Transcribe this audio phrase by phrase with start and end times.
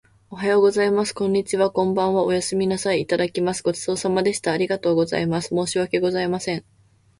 [0.31, 1.13] おはようございます。
[1.13, 1.69] こんにちは。
[1.69, 2.23] こんばんは。
[2.23, 3.01] おやすみなさい。
[3.03, 3.61] いただきます。
[3.61, 4.51] ごちそうさまでした。
[4.51, 5.49] ありがとうございます。
[5.49, 6.65] 申し訳ございません。